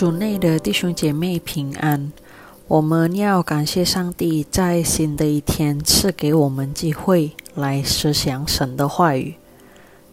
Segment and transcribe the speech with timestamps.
[0.00, 2.10] 主内的弟兄姐妹平安，
[2.68, 9.34] 我们要感谢上帝在新的一天赐给我们机会来思想神的话语。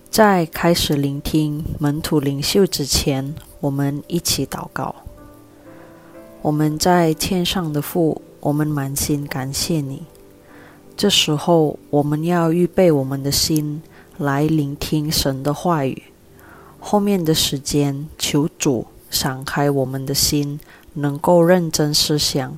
[0.09, 4.93] 在开始聆听门徒领袖之前，我们一起祷告。
[6.41, 10.05] 我们在天上的父，我们满心感谢你。
[10.97, 13.81] 这时候，我们要预备我们的心
[14.17, 16.03] 来聆听神的话语。
[16.77, 18.85] 后面的时间，求主。
[19.09, 20.59] 敞开我们的心，
[20.93, 22.57] 能够认真思想，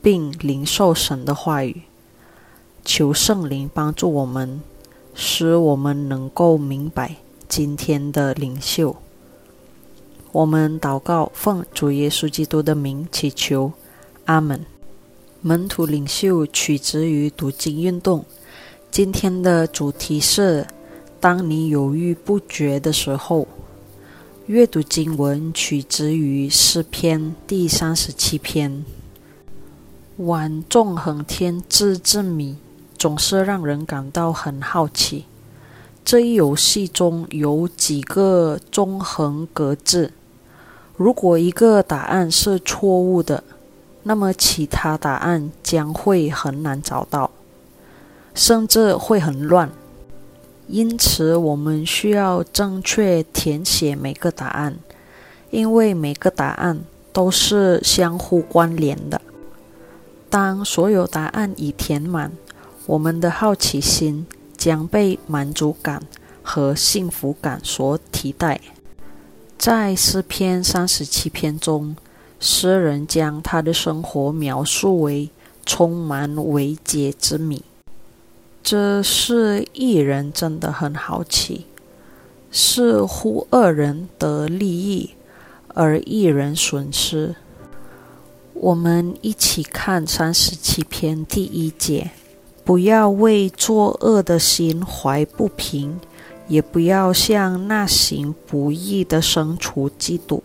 [0.00, 1.82] 并领受神的话语。
[2.84, 4.62] 求圣灵帮助我们，
[5.14, 7.16] 使我们能够明白
[7.48, 8.96] 今天的领袖。
[10.32, 13.72] 我们祷告，奉主耶稣基督的名祈求，
[14.26, 14.64] 阿门。
[15.40, 18.24] 门徒领袖取之于读经运动。
[18.90, 20.66] 今天的主题是：
[21.20, 23.46] 当你犹豫不决的时候。
[24.48, 28.82] 阅读经文取自于诗篇第三十七篇。
[30.16, 32.56] 玩纵横天之之谜，
[32.96, 35.26] 总是让人感到很好奇。
[36.02, 40.12] 这一游戏中有几个纵横格子，
[40.96, 43.44] 如果一个答案是错误的，
[44.04, 47.30] 那么其他答案将会很难找到，
[48.32, 49.70] 甚至会很乱。
[50.68, 54.76] 因此，我们需要正确填写每个答案，
[55.50, 56.80] 因为每个答案
[57.10, 59.20] 都是相互关联的。
[60.28, 62.32] 当所有答案已填满，
[62.84, 64.26] 我们的好奇心
[64.58, 66.02] 将被满足感
[66.42, 68.60] 和幸福感所替代。
[69.56, 71.96] 在诗篇三十七篇中，
[72.38, 75.30] 诗人将他的生活描述为
[75.64, 77.64] 充满未解之谜。
[78.70, 81.64] 这是一人真的很好奇，
[82.50, 85.14] 似乎二人得利益，
[85.68, 87.34] 而一人损失。
[88.52, 92.10] 我们一起看三十七篇第一节：
[92.62, 95.98] 不要为作恶的心怀不平，
[96.46, 100.42] 也不要向那行不义的生出嫉妒。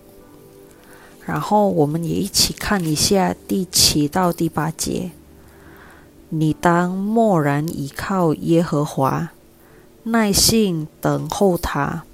[1.26, 5.12] 然后我们也一起看一下第七到第八节。
[6.36, 9.30] 你当默然依靠耶和华，
[10.02, 12.06] 耐心等候他，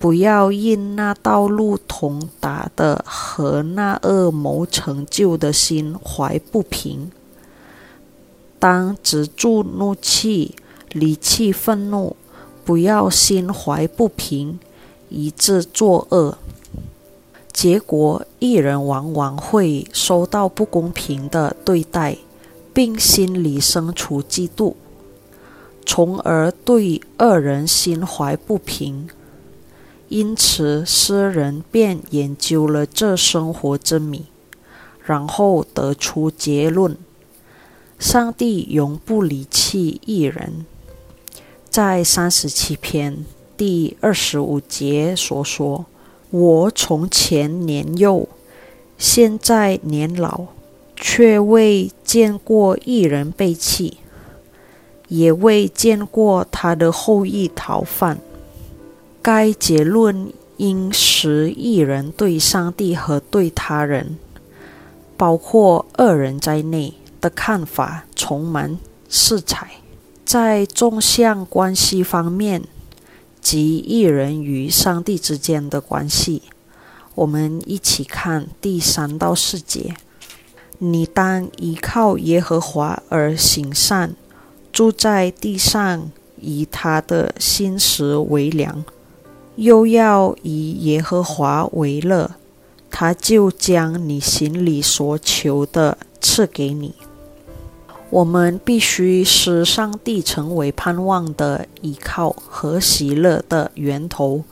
[0.00, 7.12] 不要因那道路通达的和那恶谋成就的心怀不平。
[8.58, 10.56] 当止住怒气，
[10.90, 12.16] 离弃愤怒，
[12.64, 14.58] 不要心怀不平，
[15.08, 16.36] 以致作恶。
[17.52, 22.16] 结果，一人往往会收到不公平的对待。
[22.72, 24.74] 并心里生出嫉妒，
[25.84, 29.08] 从而对二人心怀不平。
[30.08, 34.26] 因此，诗人便研究了这生活之谜，
[35.04, 36.96] 然后得出结论：
[37.98, 40.66] 上帝永不离弃一人。
[41.70, 43.24] 在三十七篇
[43.56, 45.86] 第二十五节所说
[46.28, 48.28] ：“我从前年幼，
[48.98, 50.48] 现在年老。”
[51.04, 53.98] 却未见过一人被弃，
[55.08, 58.20] 也未见过他的后裔逃犯。
[59.20, 64.16] 该结论应使一人对上帝和对他人，
[65.16, 69.72] 包括二人在内的看法充满色彩。
[70.24, 72.62] 在纵向关系方面，
[73.40, 76.42] 即一人与上帝之间的关系，
[77.16, 79.96] 我们一起看第三到四节。
[80.84, 84.16] 你当依靠耶和华而行善，
[84.72, 86.10] 住在地上，
[86.40, 88.84] 以他的心食为粮，
[89.54, 92.32] 又要以耶和华为乐，
[92.90, 96.92] 他就将你心里所求的赐给你。
[98.10, 104.42] 我们必须使上帝成为盼望的依靠和喜乐的源头。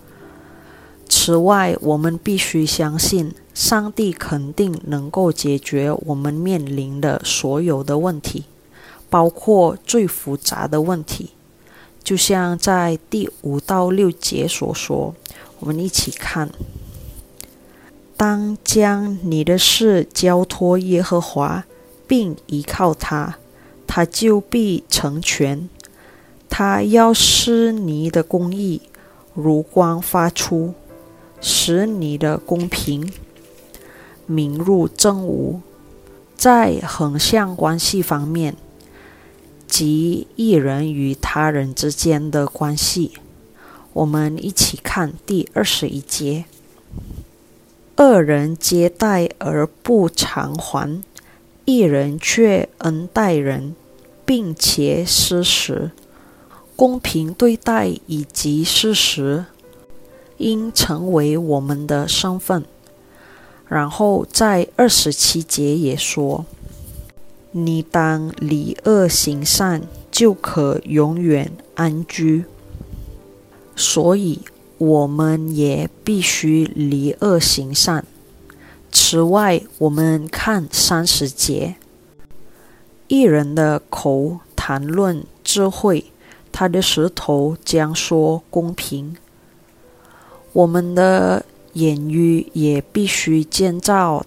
[1.23, 3.35] 此外，我们必须相信。
[3.53, 8.45] 上帝肯定能够解决我们面临的所有的问题，
[9.11, 11.33] 包括最复杂的问题。
[12.03, 15.15] 就像在第五到六节所说，
[15.59, 16.49] 我们一起看：
[18.17, 21.67] 当将你的事交托耶和华，
[22.07, 23.37] 并依靠他，
[23.87, 25.69] 他就必成全。
[26.49, 28.81] 他要施你的公义
[29.35, 30.73] 如光发出，
[31.41, 33.11] 使你的公平。
[34.27, 35.61] 明入正午，
[36.37, 38.57] 在横向关系方面，
[39.67, 43.13] 即一人与他人之间的关系，
[43.93, 46.45] 我们一起看第二十一节。
[47.97, 51.03] 恶人接待而不偿还，
[51.65, 53.75] 一人却恩待人，
[54.25, 55.91] 并且施时，
[56.77, 59.45] 公平对待以及事实，
[60.41, 62.65] 应成为我们的身份。
[63.69, 66.45] 然后在二十七节也说
[67.53, 72.45] ：“你当离恶行善，就可永远安居。”
[73.77, 74.41] 所以。
[74.81, 78.03] 我们也必须离恶行善。
[78.91, 81.77] 此外，我们看三十节，
[83.07, 86.07] 一人的口谈论智慧，
[86.51, 89.19] 他的舌头将说公平。
[90.53, 91.45] 我们的
[91.75, 94.25] 言语也必须建造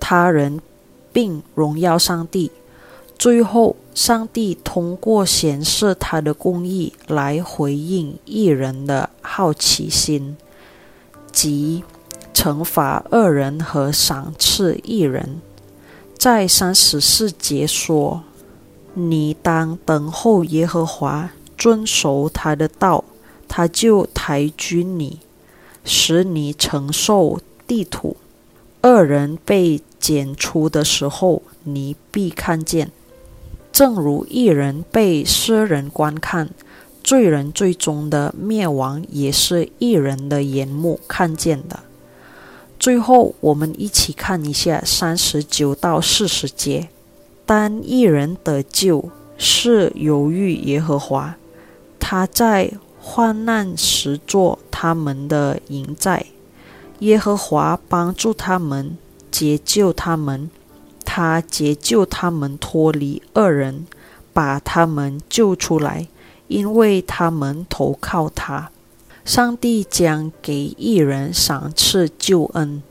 [0.00, 0.60] 他人，
[1.12, 2.50] 并荣耀上帝。
[3.18, 10.36] 最后，上帝通过显示他的公义来回应一人的好奇心，
[11.32, 11.82] 即
[12.34, 15.40] 惩罚恶人和赏赐一人。
[16.18, 18.22] 在三十四节说
[18.94, 23.04] ：“你当等候耶和华，遵守他的道，
[23.48, 25.20] 他就抬举你，
[25.86, 28.18] 使你承受地土。
[28.82, 32.92] 恶人被剪除的时候，你必看见。”
[33.72, 36.48] 正如一人被诗人观看，
[37.02, 41.80] 罪人最终的灭亡也是一人的眼目看见的。
[42.78, 46.88] 最后，我们一起看一下三十九到四十节：
[47.44, 51.36] 当一人得救，是由于耶和华，
[51.98, 52.72] 他在
[53.08, 56.26] 患难时做他们的营寨，
[56.98, 58.98] 耶和华帮助他们，
[59.30, 60.50] 解救他们。
[61.04, 63.86] 他解救他们脱离恶人，
[64.32, 66.08] 把他们救出来，
[66.48, 68.70] 因为他们投靠他。
[69.24, 72.82] 上帝将给一人赏赐救恩，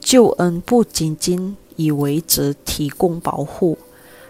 [0.00, 3.76] 救恩不仅仅以为只提供保护，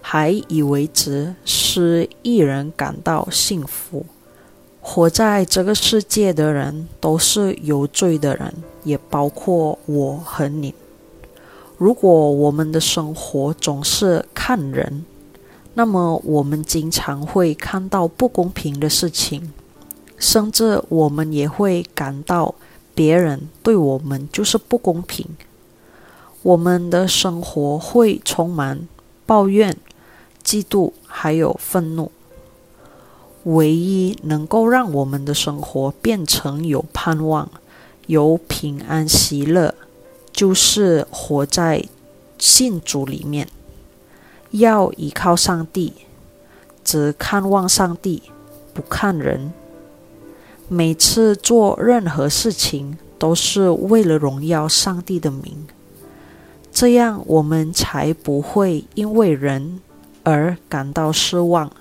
[0.01, 4.05] 还以为只使一人感到幸福。
[4.91, 8.55] 活在这个世界的人都是有罪的人，
[8.85, 10.75] 也包括我和你。
[11.77, 15.05] 如果我们的生活总是看人，
[15.75, 19.53] 那么我们经常会看到不公平的事情，
[20.17, 22.55] 甚至我们也会感到
[22.95, 25.27] 别人对我们就是不公平。
[26.43, 28.89] 我们的生活会充满
[29.27, 29.77] 抱怨、
[30.43, 32.11] 嫉妒，还有愤怒。
[33.55, 37.51] 唯一能够让我们的生活变成有盼望、
[38.07, 39.75] 有平安喜乐。
[40.31, 41.85] 就是活在
[42.39, 43.49] 信主里面，
[44.53, 45.93] 要依靠上帝，
[46.85, 48.23] 只看望上帝，
[48.73, 49.53] 不看人。
[50.69, 55.67] 每次做任何事情，都是为了荣耀上帝的名，
[56.71, 59.81] 这样我们才不会因为人
[60.23, 61.73] 而感到失望，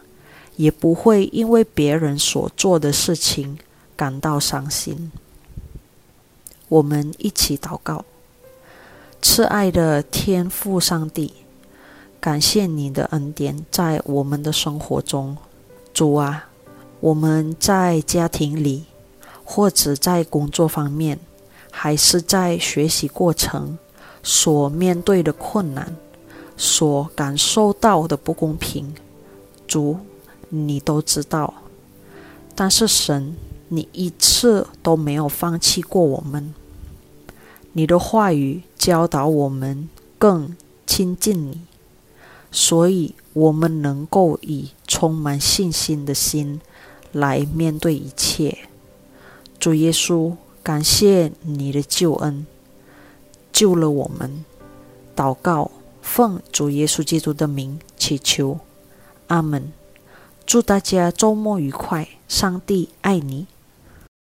[0.57, 3.57] 也不会因为别人所做的事情
[3.95, 5.11] 感到伤心。
[6.67, 8.03] 我们一起祷告。
[9.21, 11.33] 慈爱的天父上帝，
[12.19, 15.35] 感谢你的恩典在我们的生活中。
[15.93, 16.49] 主啊，
[16.99, 18.85] 我们在家庭里，
[19.43, 21.19] 或者在工作方面，
[21.71, 23.77] 还是在学习过程
[24.21, 25.95] 所面对的困难，
[26.55, 28.93] 所感受到的不公平，
[29.67, 29.97] 主，
[30.49, 31.53] 你都知道。
[32.55, 33.35] 但是神，
[33.69, 36.53] 你一次都没有放弃过我们。
[37.73, 39.87] 你的话语教导我们
[40.17, 40.55] 更
[40.87, 41.61] 亲近你，
[42.51, 46.59] 所以我们能够以充满信心的心
[47.11, 48.57] 来面对一切。
[49.59, 52.47] 主耶稣，感谢你的救恩，
[53.51, 54.43] 救了我们。
[55.15, 55.69] 祷告，
[56.01, 58.59] 奉主耶稣基督的名祈求，
[59.27, 59.71] 阿门。
[60.47, 63.47] 祝大家周末愉快，上帝爱你。